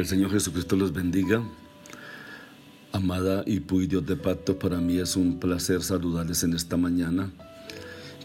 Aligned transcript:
El 0.00 0.06
Señor 0.06 0.30
Jesucristo 0.30 0.76
los 0.76 0.94
bendiga. 0.94 1.42
Amada 2.90 3.44
y 3.46 3.60
Puy 3.60 3.86
Dios 3.86 4.06
de 4.06 4.16
Pacto, 4.16 4.58
para 4.58 4.78
mí 4.78 4.96
es 4.96 5.14
un 5.14 5.38
placer 5.38 5.82
saludarles 5.82 6.42
en 6.42 6.54
esta 6.54 6.78
mañana. 6.78 7.30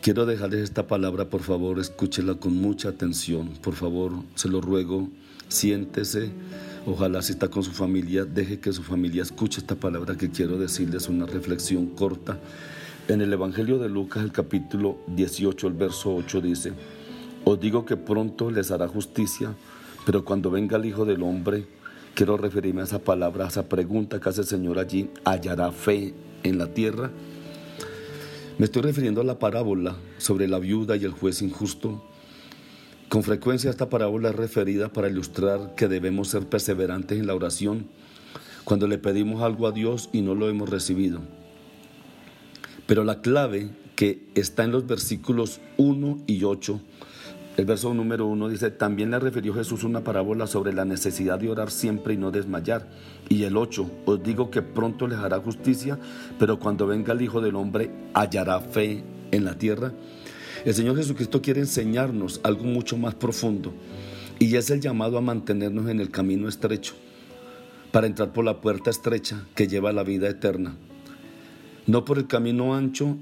Quiero 0.02 0.26
dejarles 0.26 0.62
esta 0.62 0.88
palabra, 0.88 1.30
por 1.30 1.42
favor, 1.42 1.78
escúchela 1.80 2.36
con 2.36 2.56
mucha 2.56 2.88
atención. 2.88 3.50
Por 3.62 3.74
favor, 3.74 4.14
se 4.36 4.48
lo 4.48 4.62
ruego, 4.62 5.10
siéntese. 5.50 6.32
Ojalá 6.86 7.22
si 7.22 7.34
está 7.34 7.50
con 7.50 7.62
su 7.62 7.72
familia, 7.72 8.24
deje 8.24 8.62
que 8.62 8.72
su 8.72 8.82
familia 8.82 9.24
escuche 9.24 9.60
esta 9.60 9.76
palabra 9.76 10.16
que 10.16 10.32
quiero 10.32 10.58
decirles, 10.58 11.10
una 11.10 11.26
reflexión 11.26 11.88
corta. 11.88 12.40
En 13.10 13.20
el 13.20 13.34
Evangelio 13.34 13.80
de 13.80 13.90
Lucas, 13.90 14.24
el 14.24 14.32
capítulo 14.32 15.00
18, 15.08 15.68
el 15.68 15.74
verso 15.74 16.16
8 16.16 16.40
dice, 16.40 16.72
Os 17.44 17.60
digo 17.60 17.86
que 17.86 17.98
pronto 17.98 18.50
les 18.50 18.72
hará 18.72 18.88
justicia 18.88 19.54
pero 20.06 20.24
cuando 20.24 20.52
venga 20.52 20.78
el 20.78 20.86
Hijo 20.86 21.04
del 21.04 21.24
Hombre, 21.24 21.66
quiero 22.14 22.38
referirme 22.38 22.82
a 22.82 22.86
esa 22.86 23.00
palabra, 23.00 23.46
a 23.46 23.48
esa 23.48 23.68
pregunta 23.68 24.20
que 24.20 24.30
hace 24.30 24.42
el 24.42 24.48
Señor 24.48 24.78
allí, 24.78 25.10
¿hallará 25.26 25.72
fe 25.72 26.14
en 26.44 26.58
la 26.58 26.68
tierra? 26.68 27.12
Me 28.58 28.66
estoy 28.66 28.84
refiriendo 28.84 29.22
a 29.22 29.26
la 29.26 29.40
parábola 29.40 29.98
sobre 30.18 30.48
la 30.48 30.60
viuda 30.60 30.96
y 30.96 31.04
el 31.04 31.12
juez 31.12 31.42
injusto. 31.42 32.04
Con 33.10 33.24
frecuencia 33.24 33.70
esta 33.70 33.90
parábola 33.90 34.30
es 34.30 34.36
referida 34.36 34.94
para 34.94 35.10
ilustrar 35.10 35.76
que 35.76 35.88
debemos 35.88 36.30
ser 36.30 36.48
perseverantes 36.48 37.20
en 37.20 37.28
la 37.28 37.36
oración 37.36 37.88
cuando 38.64 38.88
le 38.88 38.98
pedimos 38.98 39.44
algo 39.44 39.68
a 39.68 39.72
Dios 39.72 40.10
y 40.14 40.22
no 40.22 40.36
lo 40.36 40.50
hemos 40.50 40.70
recibido. 40.70 41.22
Pero 42.88 43.04
la 43.04 43.22
clave 43.22 43.70
que 43.96 44.24
está 44.36 44.64
en 44.64 44.72
los 44.72 44.88
versículos 44.88 45.60
1 45.78 46.24
y 46.28 46.44
8 46.44 46.80
el 47.58 47.66
verso 47.66 47.94
número 47.94 48.26
uno 48.26 48.50
dice, 48.50 48.70
también 48.70 49.12
le 49.12 49.20
refirió 49.20 49.54
Jesús 49.54 49.84
una 49.86 50.04
parábola 50.04 50.46
sobre 50.46 50.74
la 50.74 50.84
necesidad 50.84 51.40
de 51.40 51.50
orar 51.50 51.72
siempre 51.72 52.14
y 52.14 52.18
no 52.18 52.30
desmayar. 52.30 52.88
Y 53.30 53.44
el 53.44 53.56
8, 53.56 53.92
os 54.06 54.24
digo 54.24 54.52
que 54.52 54.62
pronto 54.62 55.08
les 55.08 55.20
hará 55.20 55.40
justicia, 55.40 55.98
pero 56.38 56.60
cuando 56.60 56.86
venga 56.86 57.14
el 57.14 57.22
Hijo 57.22 57.40
del 57.40 57.56
Hombre 57.56 57.92
hallará 58.14 58.60
fe 58.60 59.04
en 59.32 59.46
la 59.46 59.58
tierra. 59.58 59.94
El 60.66 60.74
Señor 60.74 60.98
Jesucristo 60.98 61.42
quiere 61.42 61.62
enseñarnos 61.62 62.42
algo 62.44 62.66
mucho 62.66 62.98
más 62.98 63.16
profundo 63.16 63.74
y 64.40 64.56
es 64.56 64.70
el 64.70 64.82
llamado 64.82 65.18
a 65.18 65.22
mantenernos 65.22 65.90
en 65.90 66.00
el 66.00 66.10
camino 66.10 66.50
estrecho 66.50 66.96
para 67.92 68.08
entrar 68.08 68.34
por 68.34 68.44
la 68.44 68.60
puerta 68.60 68.90
estrecha 68.90 69.46
que 69.56 69.68
lleva 69.68 69.92
a 69.92 69.94
la 69.94 70.04
vida 70.04 70.28
eterna. 70.28 70.76
No 71.88 72.04
por 72.04 72.18
el 72.18 72.28
camino 72.28 72.76
ancho 72.76 73.18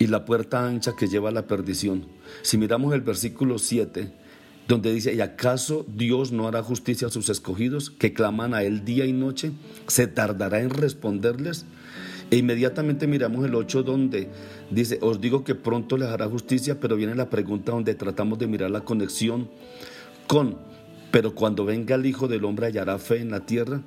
y 0.00 0.06
la 0.06 0.24
puerta 0.24 0.66
ancha 0.66 0.96
que 0.96 1.08
lleva 1.08 1.28
a 1.28 1.32
la 1.32 1.46
perdición. 1.46 2.06
Si 2.40 2.56
miramos 2.56 2.94
el 2.94 3.02
versículo 3.02 3.58
7, 3.58 4.10
donde 4.66 4.94
dice, 4.94 5.12
¿y 5.12 5.20
acaso 5.20 5.84
Dios 5.86 6.32
no 6.32 6.48
hará 6.48 6.62
justicia 6.62 7.08
a 7.08 7.10
sus 7.10 7.28
escogidos 7.28 7.90
que 7.90 8.14
claman 8.14 8.54
a 8.54 8.62
Él 8.62 8.86
día 8.86 9.04
y 9.04 9.12
noche? 9.12 9.52
¿Se 9.88 10.06
tardará 10.06 10.60
en 10.60 10.70
responderles? 10.70 11.66
E 12.30 12.38
inmediatamente 12.38 13.06
miramos 13.06 13.44
el 13.44 13.54
8 13.54 13.82
donde 13.82 14.30
dice, 14.70 14.98
os 15.02 15.20
digo 15.20 15.44
que 15.44 15.54
pronto 15.54 15.98
les 15.98 16.08
hará 16.08 16.26
justicia, 16.28 16.80
pero 16.80 16.96
viene 16.96 17.14
la 17.14 17.28
pregunta 17.28 17.72
donde 17.72 17.94
tratamos 17.94 18.38
de 18.38 18.46
mirar 18.46 18.70
la 18.70 18.80
conexión 18.80 19.50
con, 20.26 20.56
pero 21.10 21.34
cuando 21.34 21.66
venga 21.66 21.96
el 21.96 22.06
Hijo 22.06 22.26
del 22.26 22.46
Hombre 22.46 22.68
hallará 22.68 22.98
fe 22.98 23.20
en 23.20 23.32
la 23.32 23.44
tierra. 23.44 23.82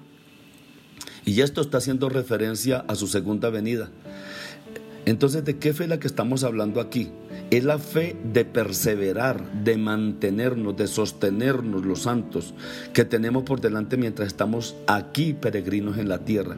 Y 1.25 1.41
esto 1.41 1.62
está 1.62 1.80
haciendo 1.80 2.07
referencia 2.09 2.85
a 2.88 2.94
su 2.94 3.07
segunda 3.07 3.50
venida. 3.50 3.90
Entonces, 5.06 5.44
¿de 5.44 5.58
qué 5.58 5.74
fe 5.74 5.84
es 5.84 5.90
la 5.90 6.00
que 6.00 6.08
estamos 6.08 6.44
hablando 6.44 6.80
aquí? 6.80 7.09
Es 7.52 7.64
la 7.66 7.78
fe 7.78 8.16
de 8.34 8.46
perseverar, 8.46 9.64
de 9.64 9.78
mantenernos, 9.78 10.78
de 10.78 10.88
sostenernos 10.88 11.86
los 11.86 12.03
santos 12.03 12.53
que 12.94 13.03
tenemos 13.03 13.44
por 13.44 13.59
delante 13.59 13.97
mientras 13.97 14.28
estamos 14.28 14.75
aquí 14.88 15.34
peregrinos 15.34 15.97
en 15.97 16.08
la 16.08 16.19
tierra. 16.19 16.56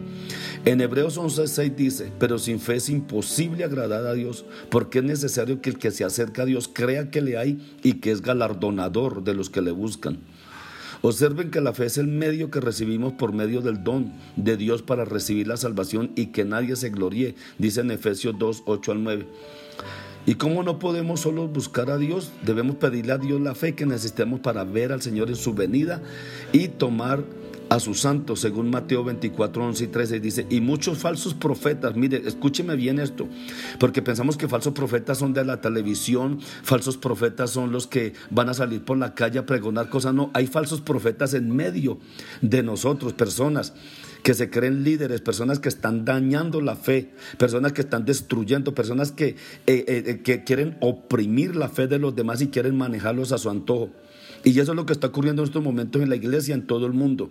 En 0.63 0.79
Hebreos 0.81 1.17
11:6 1.17 1.75
dice, 1.75 2.11
pero 2.19 2.37
sin 2.37 2.59
fe 2.59 2.75
es 2.75 2.89
imposible 2.89 3.63
agradar 3.63 4.05
a 4.05 4.13
Dios, 4.13 4.45
porque 4.69 4.99
es 4.99 5.05
necesario 5.05 5.61
que 5.61 5.71
el 5.71 5.79
que 5.79 5.91
se 5.91 6.03
acerca 6.03 6.43
a 6.43 6.45
Dios 6.45 6.69
crea 6.71 7.09
que 7.09 7.21
le 7.21 7.37
hay 7.37 7.77
y 7.83 7.93
que 7.95 8.11
es 8.11 8.21
galardonador 8.21 9.23
de 9.23 9.33
los 9.33 9.49
que 9.49 9.61
le 9.61 9.71
buscan. 9.71 10.19
Observen 11.07 11.51
que 11.51 11.61
la 11.61 11.71
fe 11.71 11.85
es 11.85 11.99
el 11.99 12.07
medio 12.07 12.49
que 12.49 12.59
recibimos 12.59 13.13
por 13.13 13.31
medio 13.31 13.61
del 13.61 13.83
don 13.83 14.11
de 14.37 14.57
Dios 14.57 14.81
para 14.81 15.05
recibir 15.05 15.47
la 15.47 15.55
salvación 15.55 16.11
y 16.15 16.27
que 16.27 16.45
nadie 16.45 16.75
se 16.75 16.89
gloríe, 16.89 17.35
dice 17.59 17.81
en 17.81 17.91
Efesios 17.91 18.39
2, 18.39 18.63
8 18.65 18.91
al 18.91 19.03
9. 19.03 19.27
¿Y 20.25 20.33
cómo 20.33 20.63
no 20.63 20.79
podemos 20.79 21.19
solo 21.19 21.47
buscar 21.47 21.91
a 21.91 21.99
Dios? 21.99 22.31
Debemos 22.43 22.77
pedirle 22.77 23.11
a 23.11 23.19
Dios 23.19 23.39
la 23.39 23.53
fe 23.53 23.75
que 23.75 23.85
necesitamos 23.85 24.39
para 24.39 24.63
ver 24.63 24.91
al 24.91 25.03
Señor 25.03 25.29
en 25.29 25.35
su 25.35 25.53
venida 25.53 26.01
y 26.51 26.69
tomar 26.69 27.23
a 27.75 27.79
sus 27.79 27.99
santos, 27.99 28.39
según 28.39 28.69
Mateo 28.69 29.03
24, 29.03 29.65
11 29.65 29.83
y 29.83 29.87
13, 29.87 30.19
dice, 30.19 30.47
y 30.49 30.61
muchos 30.61 30.97
falsos 30.97 31.33
profetas, 31.33 31.95
mire, 31.95 32.21
escúcheme 32.25 32.75
bien 32.75 32.99
esto, 32.99 33.27
porque 33.79 34.01
pensamos 34.01 34.37
que 34.37 34.47
falsos 34.47 34.73
profetas 34.73 35.17
son 35.17 35.33
de 35.33 35.45
la 35.45 35.61
televisión, 35.61 36.39
falsos 36.63 36.97
profetas 36.97 37.51
son 37.51 37.71
los 37.71 37.87
que 37.87 38.13
van 38.29 38.49
a 38.49 38.53
salir 38.53 38.83
por 38.83 38.97
la 38.97 39.13
calle 39.13 39.39
a 39.39 39.45
pregonar 39.45 39.89
cosas, 39.89 40.13
no, 40.13 40.31
hay 40.33 40.47
falsos 40.47 40.81
profetas 40.81 41.33
en 41.33 41.55
medio 41.55 41.99
de 42.41 42.63
nosotros, 42.63 43.13
personas 43.13 43.73
que 44.23 44.33
se 44.33 44.49
creen 44.49 44.83
líderes, 44.83 45.21
personas 45.21 45.59
que 45.59 45.69
están 45.69 46.03
dañando 46.03 46.59
la 46.59 46.75
fe, 46.75 47.11
personas 47.37 47.73
que 47.73 47.81
están 47.81 48.05
destruyendo, 48.05 48.73
personas 48.73 49.11
que, 49.11 49.27
eh, 49.27 49.35
eh, 49.67 50.03
eh, 50.07 50.21
que 50.23 50.43
quieren 50.43 50.77
oprimir 50.81 51.55
la 51.55 51.69
fe 51.69 51.85
de 51.85 51.99
los 51.99 52.15
demás 52.15 52.41
y 52.41 52.47
quieren 52.47 52.75
manejarlos 52.75 53.31
a 53.33 53.37
su 53.37 53.51
antojo. 53.51 53.91
Y 54.43 54.59
eso 54.59 54.71
es 54.71 54.75
lo 54.75 54.87
que 54.87 54.93
está 54.93 55.07
ocurriendo 55.07 55.43
en 55.43 55.47
estos 55.47 55.63
momentos 55.63 56.01
en 56.01 56.09
la 56.09 56.15
iglesia, 56.15 56.55
en 56.55 56.65
todo 56.65 56.87
el 56.87 56.93
mundo. 56.93 57.29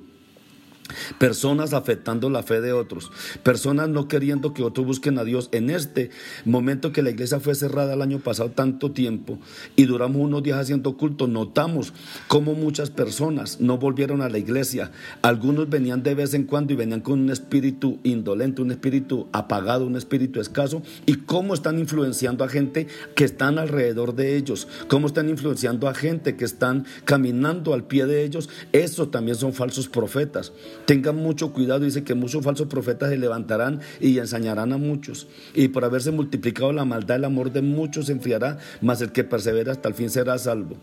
Personas 1.19 1.73
afectando 1.73 2.29
la 2.29 2.43
fe 2.43 2.61
de 2.61 2.75
otros, 2.75 3.11
personas 3.43 3.89
no 3.89 4.07
queriendo 4.07 4.53
que 4.53 4.63
otros 4.63 4.87
busquen 4.87 5.19
a 5.19 5.25
Dios. 5.25 5.49
En 5.53 5.71
este 5.71 6.11
momento 6.45 6.93
que 6.93 7.03
la 7.03 7.11
iglesia 7.11 7.41
fue 7.41 7.55
cerrada 7.55 7.95
el 7.95 8.03
año 8.03 8.19
pasado 8.19 8.51
tanto 8.51 8.93
tiempo 8.93 9.39
y 9.77 9.87
duramos 9.87 10.21
unos 10.21 10.43
días 10.43 10.59
haciendo 10.59 10.97
culto, 10.99 11.27
notamos 11.27 11.95
cómo 12.29 12.53
muchas 12.53 12.91
personas 12.91 13.61
no 13.61 13.79
volvieron 13.79 14.21
a 14.21 14.29
la 14.29 14.39
iglesia. 14.39 14.93
Algunos 15.23 15.71
venían 15.71 16.03
de 16.03 16.15
vez 16.15 16.35
en 16.35 16.45
cuando 16.45 16.75
y 16.75 16.77
venían 16.77 17.01
con 17.01 17.19
un 17.19 17.31
espíritu 17.31 17.99
indolente, 18.03 18.61
un 18.61 18.71
espíritu 18.71 19.27
apagado, 19.33 19.87
un 19.87 19.97
espíritu 19.97 20.39
escaso 20.39 20.83
y 21.07 21.15
cómo 21.15 21.55
están 21.55 21.79
influenciando 21.79 22.45
a 22.45 22.49
gente 22.49 22.89
que 23.15 23.25
están 23.25 23.59
alrededor 23.59 24.15
de 24.15 24.37
ellos, 24.37 24.69
cómo 24.89 25.07
están 25.07 25.31
influenciando 25.31 25.89
a 25.89 25.95
gente 25.95 26.37
que 26.37 26.45
están 26.45 26.85
caminando 27.07 27.73
al 27.73 27.85
pie 27.85 28.05
de 28.05 28.25
ellos. 28.25 28.51
Eso 28.73 29.09
también 29.09 29.37
son 29.37 29.55
falsos 29.55 29.89
profetas. 29.89 30.53
Tengan 30.87 31.17
mucho 31.17 31.53
cuidado, 31.53 31.81
dice 31.81 32.05
que 32.05 32.15
muchos 32.15 32.45
falsos 32.45 32.69
profetas 32.69 33.11
se 33.11 33.19
levantarán 33.19 33.81
y 34.01 34.19
ensañarán 34.19 34.73
a 34.73 34.79
muchos. 34.79 35.27
Y 35.55 35.69
por 35.69 35.85
haberse 35.85 36.11
multiplicado 36.11 36.73
la 36.73 36.85
maldad, 36.85 37.17
el 37.17 37.25
amor 37.25 37.53
de 37.53 37.63
muchos 37.63 38.07
se 38.07 38.13
enfriará, 38.13 38.59
mas 38.81 39.01
el 39.01 39.13
que 39.13 39.25
persevera 39.25 39.73
hasta 39.73 39.89
el 39.89 39.95
fin 39.95 40.11
será 40.11 40.37
salvo. 40.39 40.77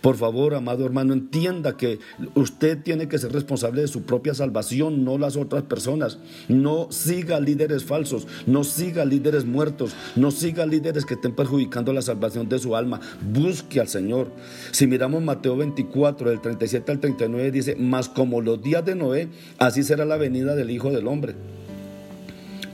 Por 0.00 0.16
favor, 0.16 0.54
amado 0.54 0.84
hermano, 0.84 1.12
entienda 1.12 1.76
que 1.76 1.98
usted 2.34 2.82
tiene 2.82 3.08
que 3.08 3.18
ser 3.18 3.32
responsable 3.32 3.82
de 3.82 3.88
su 3.88 4.02
propia 4.02 4.34
salvación, 4.34 5.04
no 5.04 5.18
las 5.18 5.36
otras 5.36 5.64
personas. 5.64 6.18
No 6.48 6.88
siga 6.90 7.40
líderes 7.40 7.84
falsos, 7.84 8.26
no 8.46 8.64
siga 8.64 9.04
líderes 9.04 9.44
muertos, 9.44 9.94
no 10.14 10.30
siga 10.30 10.66
líderes 10.66 11.04
que 11.04 11.14
estén 11.14 11.34
perjudicando 11.34 11.92
la 11.92 12.02
salvación 12.02 12.48
de 12.48 12.58
su 12.58 12.76
alma. 12.76 13.00
Busque 13.32 13.80
al 13.80 13.88
Señor. 13.88 14.30
Si 14.72 14.86
miramos 14.86 15.22
Mateo 15.22 15.56
24, 15.56 16.30
del 16.30 16.40
37 16.40 16.92
al 16.92 17.00
39, 17.00 17.50
dice, 17.50 17.76
mas 17.78 18.08
como 18.08 18.40
los 18.40 18.62
días 18.62 18.84
de 18.84 18.94
Noé, 18.94 19.28
así 19.58 19.82
será 19.82 20.04
la 20.04 20.16
venida 20.16 20.54
del 20.54 20.70
Hijo 20.70 20.90
del 20.90 21.06
Hombre. 21.06 21.34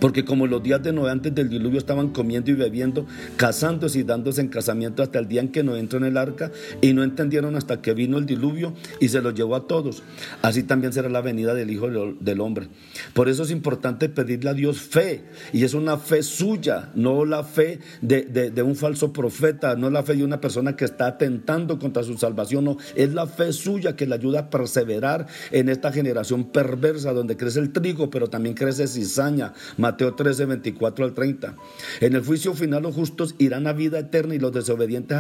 Porque 0.03 0.25
como 0.25 0.49
los 0.49 0.61
días 0.65 0.83
de 0.83 0.93
Noé 0.93 1.13
antes 1.13 1.33
del 1.33 1.49
diluvio 1.49 1.79
estaban 1.79 2.09
comiendo 2.09 2.51
y 2.51 2.55
bebiendo, 2.55 3.07
casándose 3.37 4.01
y 4.01 4.03
dándose 4.03 4.41
en 4.41 4.49
casamiento 4.49 5.01
hasta 5.01 5.21
el 5.21 5.29
día 5.29 5.41
en 5.41 5.51
que 5.51 5.63
Noé 5.63 5.79
entró 5.79 6.01
en 6.01 6.07
el 6.07 6.17
arca 6.17 6.51
y 6.81 6.93
no 6.93 7.05
entendieron 7.05 7.55
hasta 7.55 7.81
que 7.81 7.95
vino 7.95 8.19
el 8.19 8.27
diluvio 8.27 8.75
y 8.99 9.11
se 9.11 9.23
los 9.23 9.33
llevó 9.33 9.55
a 9.55 9.69
todos. 9.69 10.03
Así 10.43 10.65
también 10.65 10.93
será 10.93 11.09
la 11.09 11.21
venida 11.21 11.55
del 11.55 11.71
Hijo 11.71 11.89
del 11.89 12.41
Hombre. 12.41 12.67
Por 13.15 13.29
eso 13.29 13.45
es 13.45 13.53
importante 13.53 14.09
pedirle 14.09 14.51
a 14.51 14.55
Dios 14.55 14.81
fe 14.81 15.23
y 15.53 15.63
es 15.63 15.73
una 15.73 15.97
fe 15.99 16.25
suya, 16.25 16.91
no 16.97 17.25
la 17.25 17.45
fe 17.45 17.79
de, 18.01 18.23
de 18.25 18.63
un 18.63 18.75
falso 18.75 19.13
profeta, 19.13 19.77
no 19.77 19.89
la 19.89 20.03
fe 20.03 20.17
de 20.17 20.25
una 20.25 20.41
persona 20.41 20.75
que 20.75 20.85
está 20.85 21.07
atentando 21.07 21.79
contra 21.79 22.03
su 22.03 22.19
salvación, 22.19 22.65
no, 22.65 22.77
es 22.97 23.15
la 23.15 23.29
fe 23.29 23.53
suya 23.53 23.95
que 23.95 24.07
le 24.07 24.17
ayuda 24.17 24.41
a 24.41 24.51
perseverar 24.51 25.29
en 25.53 25.69
esta 25.69 25.93
generación 25.93 26.51
perversa 26.51 27.13
donde 27.13 27.37
crece 27.37 27.61
el 27.61 27.71
trigo, 27.71 28.11
pero 28.11 28.29
también 28.29 28.57
crece 28.57 28.89
cizaña 28.89 29.53
Mateo 29.93 30.15
13, 30.15 30.47
24 30.47 31.05
al 31.05 31.13
30. 31.13 31.55
En 32.01 32.15
el 32.15 32.25
juicio 32.25 32.55
final 32.55 32.85
los 32.85 32.95
justos 32.95 33.35
irán 33.37 33.67
a 33.67 33.75
vida 33.75 33.99
eterna 33.99 34.35
y 34.35 34.39
los 34.39 34.51
desobedientes 34.51 35.19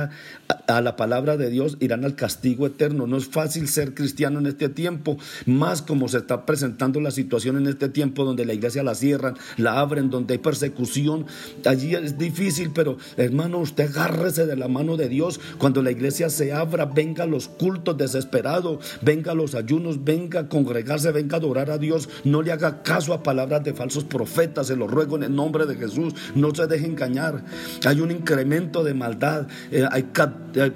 a, 0.66 0.80
la 0.80 0.96
palabra 0.96 1.36
de 1.36 1.50
Dios 1.50 1.76
irán 1.80 2.06
al 2.06 2.16
castigo 2.16 2.66
eterno. 2.66 3.06
No 3.06 3.18
es 3.18 3.26
fácil 3.26 3.68
ser 3.68 3.92
cristiano 3.92 4.38
en 4.38 4.46
este 4.46 4.70
tiempo, 4.70 5.18
más 5.44 5.82
como 5.82 6.08
se 6.08 6.18
está 6.18 6.46
presentando 6.46 7.02
la 7.02 7.10
situación 7.10 7.58
en 7.58 7.66
este 7.66 7.90
tiempo 7.90 8.24
donde 8.24 8.46
la 8.46 8.54
iglesia 8.54 8.82
la 8.82 8.94
cierran, 8.94 9.36
la 9.58 9.78
abren, 9.78 10.08
donde 10.08 10.32
hay 10.34 10.38
persecución. 10.38 11.26
Allí 11.66 11.94
es 11.94 12.16
difícil, 12.16 12.70
pero 12.74 12.96
hermano, 13.18 13.58
usted 13.58 13.90
agárrese 13.90 14.46
de 14.46 14.56
la 14.56 14.68
mano 14.68 14.96
de 14.96 15.10
Dios. 15.10 15.38
Cuando 15.58 15.82
la 15.82 15.90
iglesia 15.90 16.30
se 16.30 16.54
abra, 16.54 16.86
venga 16.86 17.24
a 17.24 17.26
los 17.26 17.48
cultos 17.48 17.98
desesperados, 17.98 18.78
venga 19.02 19.32
a 19.32 19.34
los 19.34 19.54
ayunos, 19.54 20.02
venga 20.02 20.40
a 20.40 20.48
congregarse, 20.48 21.12
venga 21.12 21.36
a 21.36 21.40
adorar 21.40 21.70
a 21.70 21.76
Dios. 21.76 22.08
No 22.24 22.40
le 22.40 22.52
haga 22.52 22.82
caso 22.82 23.12
a 23.12 23.22
palabras 23.22 23.62
de 23.64 23.74
falsos 23.74 24.04
profetas 24.04 24.61
se 24.64 24.76
lo 24.76 24.86
ruego 24.86 25.16
en 25.16 25.24
el 25.24 25.34
nombre 25.34 25.66
de 25.66 25.76
Jesús, 25.76 26.14
no 26.34 26.54
se 26.54 26.66
deje 26.66 26.86
engañar. 26.86 27.44
Hay 27.86 28.00
un 28.00 28.10
incremento 28.10 28.84
de 28.84 28.94
maldad, 28.94 29.46
eh, 29.70 29.86
hay 29.90 30.06
eh, 30.54 30.72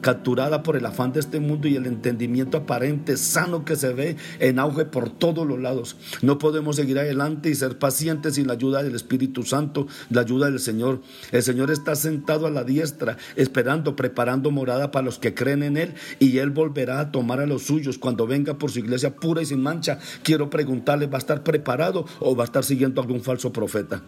capturada 0.00 0.62
por 0.62 0.76
el 0.76 0.86
afán 0.86 1.12
de 1.12 1.20
este 1.20 1.40
mundo 1.40 1.68
y 1.68 1.76
el 1.76 1.86
entendimiento 1.86 2.58
aparente, 2.58 3.16
sano 3.16 3.64
que 3.64 3.76
se 3.76 3.92
ve 3.92 4.16
en 4.40 4.58
auge 4.58 4.84
por 4.84 5.10
todos 5.10 5.46
los 5.46 5.60
lados. 5.60 5.96
No 6.22 6.38
podemos 6.38 6.76
seguir 6.76 6.98
adelante 6.98 7.50
y 7.50 7.54
ser 7.54 7.78
pacientes 7.78 8.34
sin 8.34 8.46
la 8.46 8.54
ayuda 8.54 8.82
del 8.82 8.94
Espíritu 8.94 9.42
Santo, 9.42 9.86
la 10.10 10.22
ayuda 10.22 10.50
del 10.50 10.60
Señor. 10.60 11.00
El 11.30 11.42
Señor 11.42 11.70
está 11.70 11.94
sentado 11.94 12.46
a 12.46 12.50
la 12.50 12.64
diestra, 12.64 13.16
esperando, 13.36 13.96
preparando 13.96 14.50
morada 14.50 14.90
para 14.90 15.04
los 15.04 15.18
que 15.18 15.34
creen 15.34 15.62
en 15.62 15.76
Él 15.76 15.94
y 16.18 16.38
Él 16.38 16.50
volverá 16.50 17.00
a 17.00 17.12
tomar 17.12 17.40
a 17.40 17.46
los 17.46 17.62
suyos 17.62 17.98
cuando 17.98 18.26
venga 18.26 18.58
por 18.58 18.70
su 18.70 18.78
iglesia 18.80 19.16
pura 19.16 19.42
y 19.42 19.46
sin 19.46 19.62
mancha. 19.62 19.98
Quiero 20.22 20.50
preguntarle, 20.50 21.06
¿va 21.06 21.16
a 21.16 21.18
estar 21.18 21.42
preparado 21.42 22.06
o 22.20 22.36
va 22.36 22.44
a 22.44 22.46
estar 22.46 22.64
siguiendo 22.64 23.00
a 23.00 23.06
un 23.22 23.24
falso 23.24 23.52
profeta. 23.52 24.02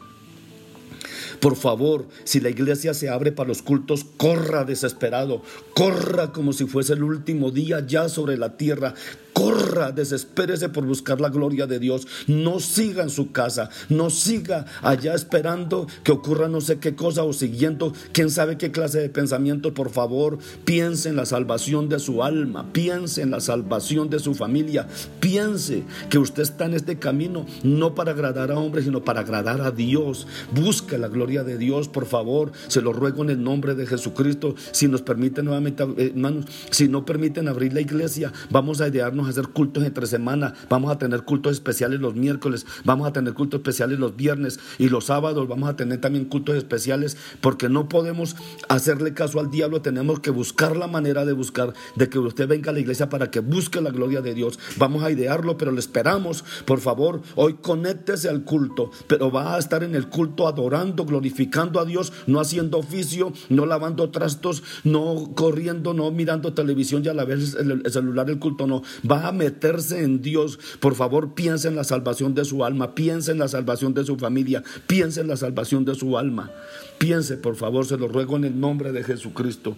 Por 1.41 1.57
favor, 1.57 2.07
si 2.25 2.41
la 2.41 2.49
iglesia 2.49 2.95
se 2.95 3.09
abre 3.09 3.31
para 3.31 3.49
los 3.49 3.63
cultos, 3.63 4.05
corra 4.17 4.65
desesperado, 4.65 5.43
corra 5.75 6.33
como 6.33 6.53
si 6.53 6.67
fuese 6.67 6.95
el 6.95 7.03
último 7.03 7.51
día 7.51 7.85
ya 7.87 8.09
sobre 8.09 8.37
la 8.37 8.57
tierra, 8.57 8.95
corra, 9.33 9.64
desespérese 9.93 10.69
por 10.69 10.85
buscar 10.87 11.21
la 11.21 11.29
gloria 11.29 11.67
de 11.67 11.79
Dios. 11.79 12.07
No 12.27 12.61
siga 12.61 13.03
en 13.03 13.11
su 13.11 13.33
casa, 13.33 13.71
no 13.89 14.11
siga 14.11 14.67
allá 14.83 15.15
esperando 15.15 15.87
que 16.03 16.13
ocurra 16.13 16.49
no 16.49 16.61
sé 16.61 16.79
qué 16.79 16.95
cosa 16.95 17.25
o 17.25 17.33
siguiendo 17.33 17.93
quién 18.13 18.31
sabe 18.31 18.59
qué 18.59 18.71
clase 18.71 19.01
de 19.01 19.09
pensamiento. 19.09 19.75
Por 19.75 19.91
favor, 19.91 20.39
piense 20.65 21.09
en 21.09 21.17
la 21.17 21.27
salvación 21.27 21.89
de 21.89 21.99
su 21.99 22.23
alma, 22.23 22.73
piense 22.73 23.23
en 23.23 23.31
la 23.31 23.41
salvación 23.41 24.11
de 24.11 24.19
su 24.19 24.35
familia, 24.35 24.87
piense 25.21 25.85
que 26.11 26.19
usted 26.19 26.43
está 26.43 26.67
en 26.67 26.75
este 26.75 26.99
camino 26.99 27.47
no 27.63 27.95
para 27.95 28.13
agradar 28.13 28.51
a 28.51 28.59
hombres, 28.59 28.85
sino 28.85 29.05
para 29.05 29.21
agradar 29.21 29.61
a 29.61 29.71
Dios. 29.71 30.27
Busque 30.53 30.99
la 30.99 31.09
gloria 31.09 31.45
de 31.45 31.59
Dios, 31.59 31.89
por 31.89 32.07
favor. 32.07 32.53
Se 32.69 32.83
lo 32.83 32.93
ruego 32.93 33.23
en 33.23 33.31
el 33.31 33.43
nombre 33.43 33.75
de 33.75 33.87
Jesucristo. 33.87 34.55
Si 34.73 34.89
nos 34.89 35.03
permite 35.03 35.43
nuevamente, 35.43 35.83
eh, 35.83 36.13
hermanos, 36.15 36.47
si 36.71 36.89
no 36.89 37.05
permiten 37.05 37.49
abrir 37.49 37.73
la 37.73 37.81
iglesia, 37.81 38.33
vamos 38.51 38.81
a 38.81 38.89
idearnos 38.89 39.27
a 39.27 39.31
hacer 39.31 39.49
cultos 39.65 39.85
entre 39.85 40.07
semana, 40.07 40.53
vamos 40.69 40.93
a 40.93 40.99
tener 40.99 41.23
cultos 41.23 41.53
especiales 41.53 41.99
los 41.99 42.15
miércoles, 42.15 42.67
vamos 42.85 43.09
a 43.09 43.15
tener 43.15 43.33
cultos 43.33 43.61
especiales 43.61 43.99
los 43.99 44.15
viernes 44.15 44.61
y 44.79 44.91
los 44.91 45.07
sábados 45.07 45.49
vamos 45.49 45.71
a 45.71 45.77
tener 45.77 46.03
también 46.03 46.27
cultos 46.27 46.57
especiales 46.57 47.17
porque 47.41 47.71
no 47.71 47.89
podemos 47.89 48.37
hacerle 48.69 49.15
caso 49.15 49.41
al 49.41 49.51
diablo, 49.51 49.81
tenemos 49.81 50.21
que 50.21 50.29
buscar 50.29 50.77
la 50.77 50.87
manera 50.87 51.25
de 51.25 51.33
buscar, 51.33 51.73
de 51.97 52.11
que 52.11 52.19
usted 52.19 52.47
venga 52.47 52.71
a 52.71 52.75
la 52.75 52.81
iglesia 52.81 53.09
para 53.09 53.31
que 53.31 53.41
busque 53.41 53.81
la 53.81 53.91
gloria 53.91 54.21
de 54.21 54.35
Dios. 54.35 54.59
Vamos 54.77 55.03
a 55.03 55.11
idearlo, 55.11 55.57
pero 55.57 55.73
le 55.73 55.81
esperamos, 55.81 56.45
por 56.67 56.81
favor, 56.81 57.23
hoy 57.37 57.55
conéctese 57.55 58.29
al 58.29 58.45
culto, 58.45 58.91
pero 59.07 59.31
va 59.31 59.57
a 59.57 59.59
estar 59.59 59.83
en 59.83 59.95
el 59.95 60.09
culto 60.11 60.47
adorando, 60.47 61.07
glorificando 61.07 61.81
a 61.81 61.87
Dios, 61.87 62.13
no 62.27 62.39
haciendo 62.39 62.79
oficio, 62.79 63.33
no 63.49 63.65
lavando 63.65 64.11
trastos, 64.11 64.63
no 64.85 65.33
corriendo, 65.35 65.95
no 65.95 66.11
mirando 66.11 66.53
televisión 66.53 67.03
y 67.03 67.09
a 67.09 67.15
la 67.15 67.25
vez 67.25 67.55
el 67.55 67.83
celular 67.91 68.29
el 68.29 68.39
culto, 68.39 68.67
no. 68.67 68.83
Va 69.11 69.29
a 69.29 69.33
meterse 69.55 70.03
en 70.03 70.21
Dios, 70.21 70.59
por 70.81 70.95
favor 70.95 71.35
piense 71.35 71.69
en 71.69 71.77
la 71.77 71.85
salvación 71.85 72.35
de 72.35 72.45
su 72.45 72.65
alma, 72.65 72.95
piense 72.95 73.33
en 73.33 73.39
la 73.39 73.49
salvación 73.49 73.95
de 73.95 74.05
su 74.05 74.17
familia, 74.17 74.63
piense 74.87 75.21
en 75.21 75.29
la 75.29 75.37
salvación 75.37 75.85
de 75.85 75.95
su 75.95 76.19
alma. 76.19 76.51
Piense, 76.99 77.37
por 77.37 77.57
favor, 77.57 77.87
se 77.87 77.97
lo 77.97 78.09
ruego 78.09 78.37
en 78.37 78.45
el 78.45 78.59
nombre 78.59 78.93
de 78.93 79.05
Jesucristo. 79.05 79.77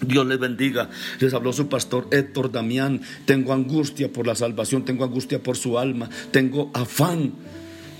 Dios 0.00 0.26
les 0.26 0.38
bendiga. 0.38 0.90
Les 1.20 1.32
habló 1.32 1.52
su 1.52 1.68
pastor 1.68 2.08
Héctor 2.10 2.50
Damián. 2.50 3.00
Tengo 3.24 3.52
angustia 3.52 4.12
por 4.12 4.26
la 4.26 4.34
salvación, 4.34 4.84
tengo 4.84 5.04
angustia 5.04 5.42
por 5.42 5.56
su 5.56 5.78
alma, 5.78 6.10
tengo 6.32 6.70
afán 6.74 7.32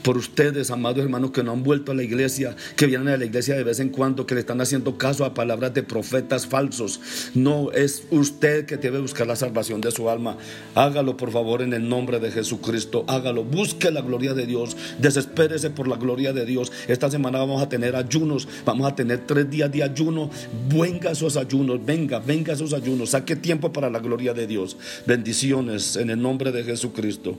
por 0.03 0.17
ustedes, 0.17 0.71
amados 0.71 1.03
hermanos, 1.03 1.31
que 1.31 1.43
no 1.43 1.53
han 1.53 1.63
vuelto 1.63 1.93
a 1.93 1.95
la 1.95 2.03
iglesia, 2.03 2.57
que 2.77 2.87
vienen 2.87 3.09
a 3.09 3.17
la 3.17 3.25
iglesia 3.25 3.55
de 3.55 3.65
vez 3.65 3.81
en 3.81 3.89
cuando, 3.89 4.27
que 4.27 4.35
le 4.35 4.41
están 4.41 4.61
haciendo 4.61 4.99
caso 4.99 5.25
a 5.25 5.35
palabras 5.35 5.75
de 5.75 5.83
profetas 5.83 6.47
falsos. 6.47 7.01
No 7.35 7.73
es 7.73 8.05
usted 8.11 8.67
que 8.67 8.77
debe 8.77 8.99
buscar 8.99 9.27
la 9.27 9.37
salvación 9.37 9.81
de 9.81 9.91
su 9.91 10.11
alma. 10.11 10.37
Hágalo, 10.75 11.17
por 11.17 11.31
favor, 11.31 11.63
en 11.63 11.73
el 11.73 11.89
nombre 11.89 12.21
de 12.21 12.31
Jesucristo. 12.31 13.05
Hágalo. 13.09 13.45
Busque 13.45 13.91
la 13.91 14.01
gloria 14.03 14.35
de 14.35 14.47
Dios. 14.47 14.77
Desespérese 14.99 15.71
por 15.71 15.89
la 15.89 15.97
gloria 15.97 16.33
de 16.33 16.45
Dios. 16.45 16.73
Esta 16.89 17.11
semana 17.11 17.39
vamos 17.39 17.63
a 17.63 17.69
tener 17.69 17.97
ayunos. 17.97 18.49
Vamos 18.65 18.91
a 18.91 18.95
tener 18.95 19.27
tres 19.27 19.49
días 19.51 19.71
de 19.71 19.83
ayuno. 19.83 20.31
Venga 20.69 21.13
esos 21.13 21.37
ayunos. 21.37 21.85
Venga, 21.85 22.19
venga 22.19 22.53
esos 22.53 22.73
ayunos. 22.73 23.11
Saque 23.11 23.37
tiempo 23.37 23.73
para 23.73 23.91
la 23.91 24.01
gloria 24.01 24.35
de 24.35 24.47
Dios. 24.47 24.77
Bendiciones 25.07 25.97
en 25.97 26.11
el 26.11 26.21
nombre 26.21 26.53
de 26.53 26.65
Jesucristo. 26.65 27.39